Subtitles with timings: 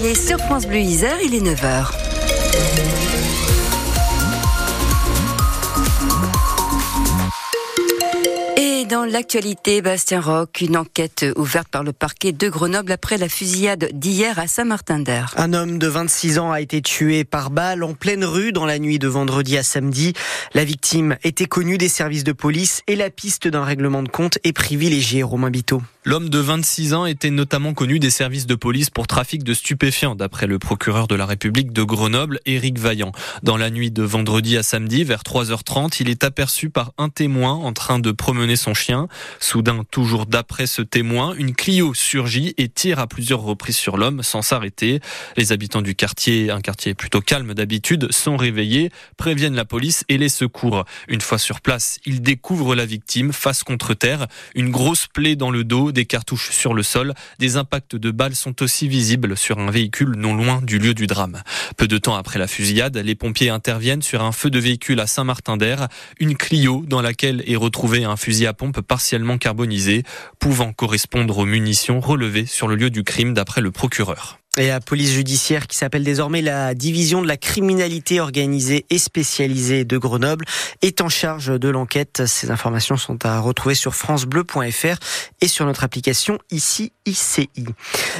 [0.00, 3.03] Il est sur France Bleu Isère, il est 9h.
[8.94, 13.90] Dans l'actualité, Bastien Roch, une enquête ouverte par le parquet de Grenoble après la fusillade
[13.92, 15.34] d'hier à Saint-Martin-d'Air.
[15.36, 18.78] Un homme de 26 ans a été tué par balle en pleine rue dans la
[18.78, 20.12] nuit de vendredi à samedi.
[20.54, 24.38] La victime était connue des services de police et la piste d'un règlement de compte
[24.44, 25.82] est privilégiée, Romain Biteau.
[26.06, 30.14] L'homme de 26 ans était notamment connu des services de police pour trafic de stupéfiants,
[30.14, 33.12] d'après le procureur de la République de Grenoble, Éric Vaillant.
[33.42, 37.54] Dans la nuit de vendredi à samedi, vers 3h30, il est aperçu par un témoin
[37.54, 38.83] en train de promener son chien.
[39.40, 44.22] Soudain, toujours d'après ce témoin, une Clio surgit et tire à plusieurs reprises sur l'homme
[44.22, 45.00] sans s'arrêter.
[45.36, 50.18] Les habitants du quartier, un quartier plutôt calme d'habitude, sont réveillés, préviennent la police et
[50.18, 50.84] les secours.
[51.08, 55.50] Une fois sur place, ils découvrent la victime face contre terre, une grosse plaie dans
[55.50, 57.14] le dos, des cartouches sur le sol.
[57.38, 61.06] Des impacts de balles sont aussi visibles sur un véhicule non loin du lieu du
[61.06, 61.42] drame.
[61.76, 65.06] Peu de temps après la fusillade, les pompiers interviennent sur un feu de véhicule à
[65.06, 65.88] Saint-Martin-d'Air,
[66.20, 70.02] une Clio dans laquelle est retrouvé un fusil à pompe partiellement carbonisé,
[70.38, 74.38] pouvant correspondre aux munitions relevées sur le lieu du crime d'après le procureur.
[74.56, 79.84] Et la police judiciaire qui s'appelle désormais la division de la criminalité organisée et spécialisée
[79.84, 80.44] de Grenoble
[80.80, 82.22] est en charge de l'enquête.
[82.26, 84.96] Ces informations sont à retrouver sur francebleu.fr
[85.40, 87.48] et sur notre application ici ICI.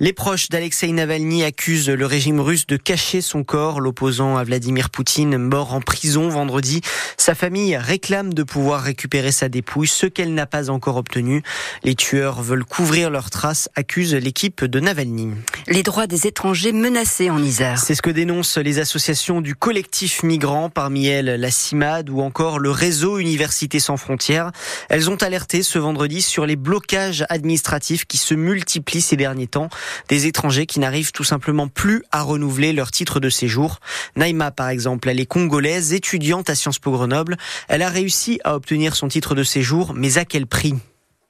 [0.00, 3.80] Les proches d'Alexei Navalny accusent le régime russe de cacher son corps.
[3.80, 6.80] L'opposant à Vladimir Poutine, mort en prison vendredi,
[7.16, 11.42] sa famille réclame de pouvoir récupérer sa dépouille, ce qu'elle n'a pas encore obtenu.
[11.84, 15.30] Les tueurs veulent couvrir leurs traces, accuse l'équipe de Navalny.
[15.68, 17.78] Les droits des étrangers menacés en Isère.
[17.78, 22.60] C'est ce que dénoncent les associations du collectif migrant, parmi elles la CIMAD ou encore
[22.60, 24.52] le réseau Université sans frontières.
[24.88, 29.68] Elles ont alerté ce vendredi sur les blocages administratifs qui se multiplient ces derniers temps.
[30.08, 33.80] Des étrangers qui n'arrivent tout simplement plus à renouveler leur titre de séjour.
[34.14, 37.36] Naïma, par exemple, elle est congolaise, étudiante à Sciences Po Grenoble.
[37.66, 40.74] Elle a réussi à obtenir son titre de séjour, mais à quel prix?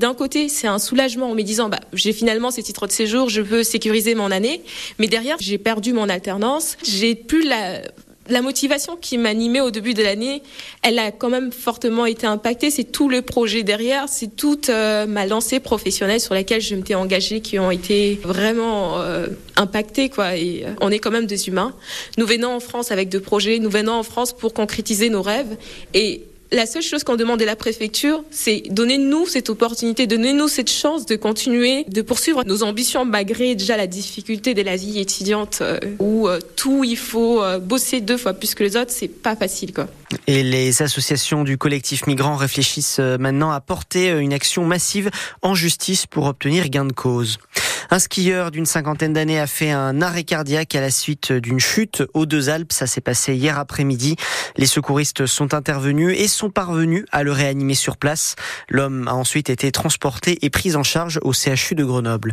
[0.00, 3.28] D'un côté, c'est un soulagement en me disant, bah, j'ai finalement ces titres de séjour,
[3.28, 4.62] je veux sécuriser mon année.
[4.98, 6.78] Mais derrière, j'ai perdu mon alternance.
[6.82, 7.82] J'ai plus la,
[8.42, 10.42] motivation qui m'animait au début de l'année,
[10.82, 12.70] elle a quand même fortement été impactée.
[12.70, 16.94] C'est tout le projet derrière, c'est toute euh, ma lancée professionnelle sur laquelle je m'étais
[16.94, 20.10] engagée qui ont été vraiment euh, impactées.
[20.36, 21.74] Et euh, on est quand même des humains.
[22.16, 25.56] Nous venons en France avec deux projets, nous venons en France pour concrétiser nos rêves.
[25.92, 26.22] Et
[26.52, 31.06] la seule chose qu'on demande à la préfecture, c'est donnez-nous cette opportunité, donnez-nous cette chance
[31.06, 35.78] de continuer, de poursuivre nos ambitions malgré déjà la difficulté de la vie étudiante euh,
[35.98, 39.36] où euh, tout il faut euh, bosser deux fois plus que les autres, c'est pas
[39.36, 39.86] facile quoi.
[40.26, 45.10] Et les associations du collectif migrant réfléchissent maintenant à porter une action massive
[45.42, 47.38] en justice pour obtenir gain de cause.
[47.92, 52.04] Un skieur d'une cinquantaine d'années a fait un arrêt cardiaque à la suite d'une chute
[52.14, 52.70] aux Deux Alpes.
[52.70, 54.14] Ça s'est passé hier après-midi.
[54.56, 58.36] Les secouristes sont intervenus et sont parvenus à le réanimer sur place.
[58.68, 62.32] L'homme a ensuite été transporté et pris en charge au CHU de Grenoble.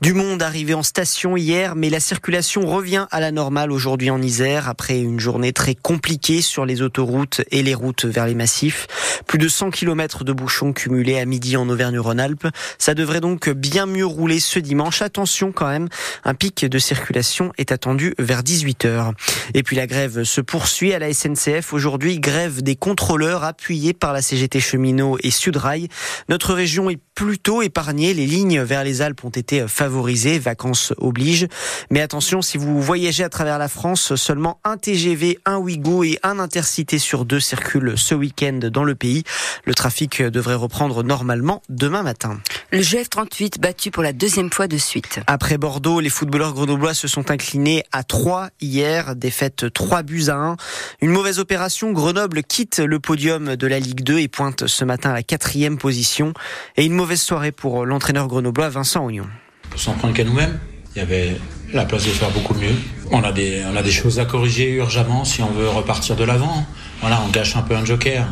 [0.00, 4.20] Du monde arrivé en station hier, mais la circulation revient à la normale aujourd'hui en
[4.20, 8.88] Isère après une journée très compliquée sur les autoroutes et les routes vers les massifs.
[9.28, 12.48] Plus de 100 km de bouchons cumulés à midi en Auvergne-Rhône-Alpes.
[12.78, 15.88] Ça devrait donc bien mieux rouler ce dimanche Attention quand même,
[16.24, 19.12] un pic de circulation est attendu vers 18h.
[19.54, 21.72] Et puis la grève se poursuit à la SNCF.
[21.72, 25.88] Aujourd'hui, grève des contrôleurs appuyés par la CGT Cheminot et Sudrail.
[26.28, 28.14] Notre région est plutôt épargnée.
[28.14, 31.48] Les lignes vers les Alpes ont été favorisées, vacances obligent.
[31.90, 36.18] Mais attention, si vous voyagez à travers la France, seulement un TGV, un Ouigo et
[36.22, 39.24] un Intercité sur deux circulent ce week-end dans le pays.
[39.64, 42.38] Le trafic devrait reprendre normalement demain matin.
[42.70, 45.20] Le GF38 battu pour la deuxième fois de suite.
[45.26, 50.36] Après Bordeaux, les footballeurs grenoblois se sont inclinés à 3 hier, défaite 3 buts à
[50.36, 50.56] 1.
[51.02, 55.10] Une mauvaise opération, Grenoble quitte le podium de la Ligue 2 et pointe ce matin
[55.10, 56.32] à la quatrième position.
[56.76, 59.26] Et une mauvaise soirée pour l'entraîneur grenoblois Vincent Oignon.
[59.70, 60.58] Pour s'en prendre qu'à nous-mêmes,
[60.94, 61.36] il y avait
[61.72, 62.74] la place de faire beaucoup mieux.
[63.10, 66.24] On a des, on a des choses à corriger urgemment si on veut repartir de
[66.24, 66.64] l'avant.
[67.00, 68.26] Voilà, on gâche un peu un joker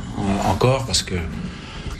[0.47, 1.15] encore parce que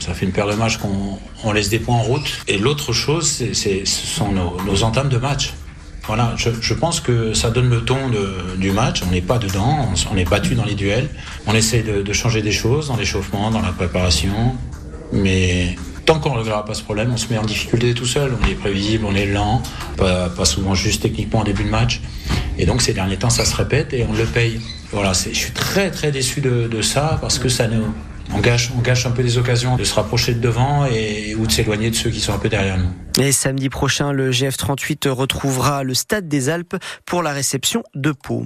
[0.05, 2.39] ça fait une paire de matchs qu'on laisse des points en route.
[2.47, 5.53] Et l'autre chose, ce sont nos, entames de match.
[6.05, 7.97] Voilà, je, pense que ça donne le ton
[8.57, 9.01] du match.
[9.07, 11.09] On n'est pas dedans, on, est battu dans les duels.
[11.47, 14.55] On essaie de, changer des choses dans l'échauffement, dans la préparation.
[15.11, 15.75] Mais
[16.05, 18.31] tant qu'on ne réglera pas ce problème, on se met en difficulté tout seul.
[18.39, 19.63] On est prévisible, on est lent,
[19.97, 22.01] pas, souvent juste techniquement en début de match.
[22.59, 24.61] Et donc ces derniers temps, ça se répète et on le paye.
[24.91, 27.85] Voilà, je suis très très déçu de ça parce que ça nous,
[28.33, 31.89] on gâche, un peu des occasions de se rapprocher de devant et ou de s'éloigner
[31.89, 33.23] de ceux qui sont un peu derrière nous.
[33.23, 36.75] Et samedi prochain, le GF38 retrouvera le Stade des Alpes
[37.05, 38.45] pour la réception de Pau.